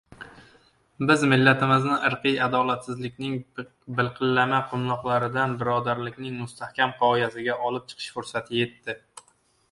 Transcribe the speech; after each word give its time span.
Bizning 1.09 1.31
millatimizni 1.33 1.97
irqiy 2.07 2.39
adolatsizlikning 2.45 3.35
bilqillama 3.99 4.61
qumloqlaridan 4.71 5.53
birodarlikning 5.59 6.39
mustahkam 6.45 6.95
qoyasiga 7.03 7.59
olib 7.69 7.85
chiqish 7.93 8.09
fursati 8.17 8.59
yetdi. 8.63 8.97